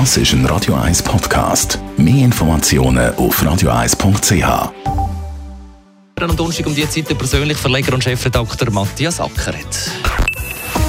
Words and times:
Das 0.00 0.16
ist 0.16 0.32
ein 0.32 0.44
Radio 0.46 0.74
1 0.74 1.04
Podcast. 1.04 1.78
Mehr 1.96 2.24
Informationen 2.24 3.14
auf 3.14 3.40
radio1.ch. 3.40 4.72
Am 6.20 6.36
Donnerstag 6.36 6.66
um 6.66 6.74
die 6.74 6.88
Zeit 6.88 7.08
der 7.08 7.14
persönliche 7.14 7.60
Verleger 7.60 7.94
und 7.94 8.02
Chefredakteur 8.02 8.72
Matthias 8.72 9.20
Ackeret. 9.20 9.92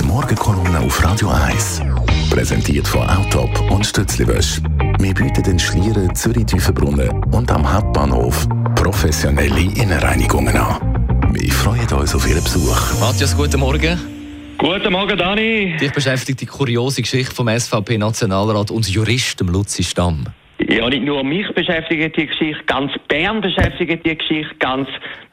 Die 0.00 0.02
Morgenkolumne 0.02 0.80
auf 0.80 1.04
Radio 1.04 1.28
1. 1.28 1.80
Präsentiert 2.28 2.88
von 2.88 3.08
Autop 3.08 3.70
und 3.70 3.86
Stützliwösch. 3.86 4.60
Wir 4.98 5.14
bieten 5.14 5.44
den 5.44 5.60
Schlieren, 5.60 6.12
Zürich-Tiefenbrunnen 6.12 7.22
und 7.32 7.52
am 7.52 7.72
Hauptbahnhof 7.72 8.48
professionelle 8.74 9.60
Innenreinigungen 9.60 10.56
an. 10.56 11.30
Wir 11.32 11.52
freuen 11.52 11.86
uns 11.92 12.16
auf 12.16 12.28
Ihren 12.28 12.42
Besuch. 12.42 12.98
Matthias, 12.98 13.36
guten 13.36 13.60
Morgen. 13.60 14.17
Guten 14.58 14.92
Morgen, 14.92 15.16
Dani. 15.16 15.76
Dich 15.80 15.92
beschäftigt 15.92 16.40
die 16.40 16.46
kuriose 16.46 17.00
Geschichte 17.00 17.32
vom 17.32 17.48
SVP-Nationalrat 17.48 18.72
und 18.72 18.88
Jurist 18.88 19.40
Luzi 19.40 19.84
Stamm. 19.84 20.24
Ja, 20.66 20.88
nicht 20.88 21.04
nur 21.04 21.22
mich 21.22 21.48
beschäftigt 21.54 22.16
die 22.16 22.26
Geschichte, 22.26 22.64
ganz 22.66 22.92
Bern 23.06 23.40
beschäftigt 23.40 24.04
die 24.04 24.18
Geschichte, 24.18 24.56
ganz 24.58 24.88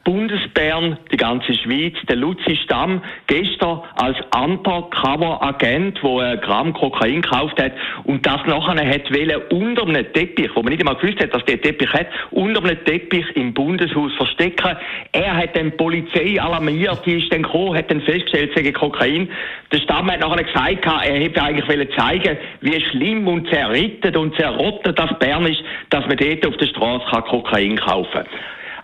Bundesbern, 0.06 0.98
die 1.10 1.16
ganze 1.16 1.52
Schweiz, 1.52 1.94
der 2.08 2.14
Luzi 2.14 2.54
Stamm, 2.62 3.02
gestern 3.26 3.80
als 3.96 4.16
Undercover-Agent, 4.40 6.00
wo 6.00 6.20
ein 6.20 6.40
Gramm 6.40 6.72
Kokain 6.72 7.22
gekauft 7.22 7.60
hat 7.60 7.72
und 8.04 8.24
das 8.24 8.40
nachher 8.46 8.88
hat 8.88 9.12
wollen 9.12 9.42
unter 9.50 9.82
einem 9.82 10.12
Teppich, 10.12 10.48
wo 10.54 10.62
man 10.62 10.70
nicht 10.70 10.80
einmal 10.80 10.94
gewusst 10.94 11.20
hat, 11.20 11.34
dass 11.34 11.44
der 11.46 11.60
Teppich 11.60 11.92
hat, 11.92 12.06
unter 12.30 12.62
einem 12.62 12.84
Teppich 12.84 13.26
im 13.34 13.52
Bundeshaus 13.52 14.12
verstecken. 14.14 14.76
Er 15.10 15.36
hat 15.36 15.56
dann 15.56 15.72
die 15.72 15.76
Polizei 15.76 16.40
alarmiert, 16.40 17.04
die 17.04 17.18
ist 17.18 17.32
dann 17.32 17.42
gekommen, 17.42 17.76
hat 17.76 17.90
dann 17.90 18.00
festgestellt, 18.00 18.52
es 18.54 18.62
sei 18.62 18.70
Kokain. 18.70 19.28
Der 19.72 19.78
Stamm 19.78 20.08
hat 20.08 20.20
nachher 20.20 20.44
gesagt, 20.44 20.86
er 20.86 21.18
hätte 21.18 21.42
eigentlich 21.42 21.68
wollen 21.68 21.88
zeigen, 21.96 22.38
wie 22.60 22.80
schlimm 22.80 23.26
und 23.26 23.48
zerrittet 23.48 24.16
und 24.16 24.36
zerrottet 24.36 24.96
das 24.96 25.15
Bern 25.18 25.46
ist, 25.46 25.62
dass 25.90 26.06
man 26.06 26.16
dort 26.16 26.46
auf 26.46 26.56
der 26.56 26.66
Straße 26.66 27.22
Kokain 27.28 27.76
kaufen 27.76 28.12
kann. 28.12 28.26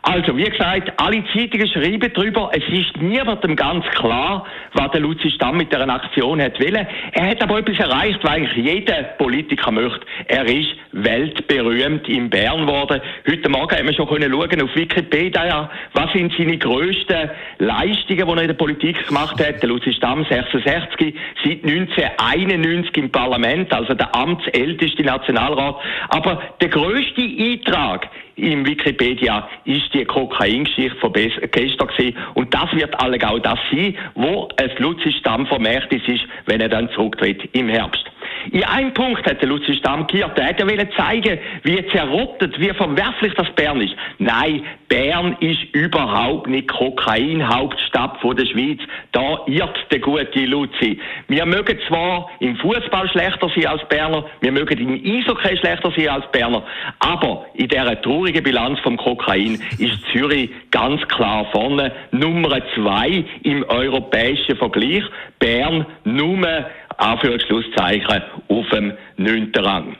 Also, 0.05 0.37
wie 0.37 0.45
gesagt, 0.45 0.93
alle 0.97 1.23
Zeitungen 1.33 1.69
schreiben 1.69 2.11
darüber. 2.13 2.51
Es 2.53 2.65
ist 2.69 3.01
niemandem 3.01 3.55
ganz 3.55 3.85
klar, 3.91 4.45
was 4.73 4.91
der 4.91 5.01
Luzi 5.01 5.31
Stamm 5.31 5.59
mit 5.59 5.73
dieser 5.73 5.89
Aktion 5.89 6.43
hat 6.43 6.59
wollen. 6.59 6.87
Er 7.13 7.27
hat 7.29 7.41
aber 7.41 7.61
etwas 7.61 7.79
erreicht, 7.79 8.19
weil 8.25 8.33
eigentlich 8.33 8.67
jeder 8.67 9.05
Politiker 9.17 9.71
möchte. 9.71 10.05
Er 10.27 10.45
ist 10.45 10.71
weltberühmt 10.91 12.09
in 12.09 12.29
Bern 12.29 12.67
geworden. 12.67 13.01
Heute 13.29 13.49
Morgen 13.49 13.77
haben 13.77 13.87
wir 13.87 13.95
schon 13.95 14.09
können 14.09 14.33
schauen 14.33 14.63
auf 14.63 14.75
Wikipedia, 14.75 15.71
was 15.93 16.13
sind 16.13 16.33
seine 16.37 16.59
grössten 16.59 17.31
Leistungen, 17.59 18.27
die 18.27 18.33
er 18.33 18.43
in 18.43 18.49
der 18.49 18.55
Politik 18.55 19.07
gemacht 19.07 19.39
hat. 19.39 19.63
Der 19.63 19.69
Luzi 19.69 19.93
Stamm, 19.93 20.27
66, 20.29 21.15
seit 21.45 21.65
1991 21.65 22.97
im 22.97 23.13
Parlament, 23.13 23.73
also 23.73 23.95
der 23.95 24.13
amtsälteste 24.17 25.05
Nationalrat. 25.05 25.77
Aber 26.09 26.43
der 26.61 26.69
grösste 26.71 27.23
Eintrag 27.23 28.11
im 28.37 28.67
Wikipedia 28.67 29.49
ist 29.65 29.92
die 29.95 30.05
Kokain-Geschichte 30.05 30.97
von 30.99 31.13
gestern 31.13 31.89
gewesen. 31.89 32.17
Und 32.35 32.53
das 32.55 32.73
wird 32.73 32.99
alle 33.01 33.19
auch 33.29 33.39
das 33.39 33.59
sein, 33.71 33.97
wo 34.15 34.49
es 34.57 34.79
Luzi 34.79 35.13
Stamm 35.13 35.47
vermerkt 35.47 35.93
ist, 35.93 36.23
wenn 36.47 36.61
er 36.61 36.69
dann 36.69 36.91
zurücktritt 36.91 37.49
im 37.53 37.69
Herbst. 37.69 38.12
In 38.51 38.65
einem 38.65 38.93
Punkt 38.93 39.25
hat 39.27 39.41
der 39.41 39.49
Luzi 39.49 39.75
Stamm 39.75 40.07
geirrt. 40.07 40.39
Er 40.39 40.67
wollte 40.67 40.89
zeigen, 40.97 41.39
wie 41.63 41.87
zerrottet, 41.89 42.59
wie 42.59 42.71
verwerflich 42.71 43.35
das 43.35 43.51
Bern 43.55 43.81
ist. 43.81 43.95
Nein, 44.19 44.65
Bern 44.89 45.37
ist 45.41 45.63
überhaupt 45.73 46.49
nicht 46.49 46.69
Kokain-Hauptstadt 46.69 48.19
der 48.23 48.47
Schweiz. 48.47 48.81
Da 49.13 49.41
irrt 49.47 49.79
der 49.91 50.01
gute 50.01 50.45
Luzi. 50.45 50.99
Wir 51.29 51.47
mögen 51.47 51.79
zwar 51.89 52.29
im 52.41 52.57
Fußball 52.57 53.09
schlechter 53.11 53.51
sein 53.55 53.67
als 53.67 53.89
Berner, 53.89 54.25
wir 54.41 54.53
mögen 54.53 54.79
im 54.79 54.95
Eishockey 54.95 55.57
schlechter 55.57 55.93
sein 55.97 56.09
als 56.09 56.31
Berner, 56.33 56.63
aber 56.99 57.47
in 57.55 57.69
dieser 57.69 58.01
traurigen 58.03 58.43
Bilanz 58.43 58.79
vom 58.81 58.97
Kokain 58.97 59.61
ist 59.79 59.99
Zürich 60.13 60.51
ganz 60.71 61.07
klar 61.09 61.47
vorne. 61.53 61.93
Nummer 62.11 62.59
zwei 62.75 63.25
im 63.43 63.65
europäischen 63.69 64.57
Vergleich. 64.57 65.05
Bern 65.39 65.87
Nummer 66.05 66.67
Anführungsschlusszeichen, 66.99 68.23
auf 68.49 68.69
dem 68.71 68.93
9. 69.17 69.53
Rang. 69.57 69.97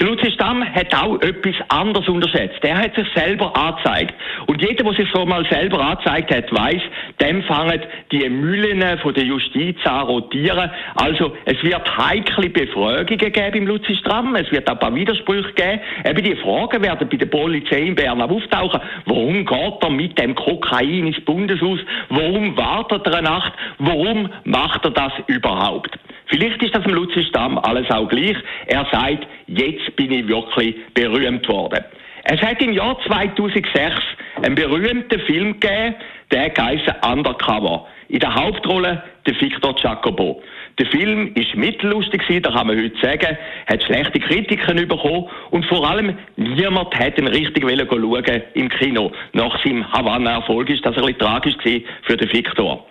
Der 0.00 0.08
Luzi 0.08 0.30
Stamm 0.32 0.62
hat 0.62 0.94
auch 0.94 1.20
etwas 1.22 1.54
anderes 1.68 2.08
unterschätzt. 2.08 2.62
Der 2.62 2.76
hat 2.76 2.94
sich 2.94 3.06
selber 3.14 3.56
angezeigt. 3.56 4.14
Und 4.46 4.60
jeder, 4.60 4.84
der 4.84 4.92
sich 4.94 5.08
so 5.12 5.24
mal 5.24 5.46
selber 5.48 5.80
angezeigt 5.80 6.34
hat, 6.34 6.52
weiß, 6.52 6.82
dem 7.20 7.42
fangen 7.44 7.80
die 8.10 8.28
Müllen 8.28 8.98
von 8.98 9.14
der 9.14 9.24
Justiz 9.24 9.78
an 9.84 10.06
rotieren. 10.06 10.70
Also, 10.96 11.34
es 11.44 11.62
wird 11.62 11.96
heikle 11.96 12.50
Befragungen 12.50 13.32
geben 13.32 13.56
im 13.56 13.66
Luzi 13.66 13.96
Stamm. 13.96 14.34
Es 14.34 14.50
wird 14.50 14.68
ein 14.68 14.78
paar 14.78 14.94
Widersprüche 14.94 15.52
geben. 15.52 15.80
Eben 16.04 16.24
die 16.24 16.36
Fragen 16.36 16.82
werden 16.82 17.08
bei 17.08 17.16
der 17.16 17.26
Polizei 17.26 17.82
in 17.82 17.94
Bern 17.94 18.20
auftauchen. 18.20 18.80
Warum 19.06 19.46
geht 19.46 19.82
er 19.82 19.90
mit 19.90 20.18
dem 20.18 20.34
Kokain 20.34 21.06
ins 21.06 21.24
Bundeshaus? 21.24 21.78
Warum 22.10 22.56
wartet 22.56 23.06
er 23.06 23.14
eine 23.14 23.28
Nacht? 23.28 23.52
Warum 23.78 24.28
macht 24.44 24.84
er 24.84 24.90
das 24.90 25.12
überhaupt? 25.26 25.96
Vielleicht 26.26 26.62
ist 26.62 26.74
das 26.74 26.82
dem 26.82 26.94
Luzi 26.94 27.24
Stamm 27.24 27.58
alles 27.58 27.90
auch 27.90 28.08
gleich. 28.08 28.36
Er 28.66 28.86
sagt, 28.90 29.26
jetzt 29.46 29.94
bin 29.96 30.10
ich 30.10 30.26
wirklich 30.26 30.74
berühmt 30.94 31.48
worden. 31.48 31.84
Es 32.24 32.40
hat 32.42 32.60
im 32.60 32.72
Jahr 32.72 32.98
2006 33.06 33.94
einen 34.42 34.56
berühmten 34.56 35.20
Film 35.20 35.60
gegeben, 35.60 35.94
der 36.32 36.52
heisst 36.58 36.92
Undercover. 37.06 37.86
In 38.08 38.18
der 38.18 38.34
Hauptrolle 38.34 39.02
der 39.26 39.40
Victor 39.40 39.76
Jacobo. 39.80 40.42
Der 40.78 40.86
Film 40.86 41.32
ist 41.34 41.54
mittellustig 41.54 42.22
da 42.42 42.50
kann 42.50 42.66
man 42.66 42.76
heute 42.76 42.98
sagen, 43.00 43.38
hat 43.66 43.82
schlechte 43.84 44.20
Kritiken 44.20 44.88
bekommen 44.88 45.28
und 45.50 45.64
vor 45.66 45.88
allem 45.88 46.18
niemand 46.36 46.94
hat 46.98 47.18
ihn 47.18 47.28
richtig 47.28 47.62
schauen 47.62 48.42
im 48.54 48.68
Kino. 48.68 49.12
Nach 49.32 49.64
seinem 49.64 49.90
Havanna-Erfolg 49.92 50.68
ist 50.68 50.84
das 50.84 50.96
ein 50.96 51.02
bisschen 51.02 51.18
tragisch 51.18 51.54
für 52.02 52.16
den 52.16 52.32
Victor. 52.32 52.84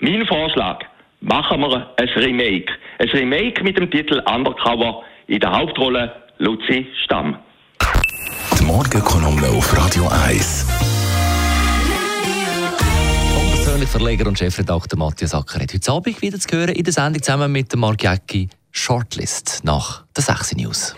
Mein 0.00 0.26
Vorschlag, 0.26 0.84
machen 1.20 1.60
wir 1.60 1.94
ein 1.96 2.08
Remake. 2.08 2.72
Ein 2.98 3.08
Remake 3.10 3.62
mit 3.62 3.76
dem 3.78 3.90
Titel 3.90 4.22
Undercover 4.26 5.02
in 5.26 5.40
der 5.40 5.52
Hauptrolle 5.52 6.12
Luzi 6.38 6.86
Stamm. 7.04 7.36
Die 8.58 8.64
Morgenkolumne 8.64 9.48
auf 9.48 9.76
Radio 9.76 10.08
1. 10.08 10.66
Persönlich 13.54 13.88
Verleger 13.88 14.26
und 14.26 14.38
Chefredakteur 14.38 14.98
Matthias 14.98 15.34
Ackeret. 15.34 15.72
Heute 15.72 15.92
Abend 15.92 16.22
wieder 16.22 16.38
zu 16.38 16.56
hören 16.56 16.74
in 16.74 16.84
der 16.84 16.92
Sendung 16.92 17.22
zusammen 17.22 17.52
mit 17.52 17.74
Mark 17.76 18.02
Jäcki 18.02 18.48
Shortlist 18.72 19.60
nach 19.64 20.04
der 20.16 20.22
6 20.24 20.56
News. 20.56 20.96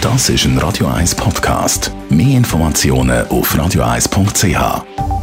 Das 0.00 0.28
ist 0.28 0.44
ein 0.46 0.58
Radio 0.58 0.88
1 0.88 1.14
Podcast. 1.14 1.92
Mehr 2.08 2.36
Informationen 2.36 3.26
auf 3.28 3.54
radio1.ch. 3.54 5.21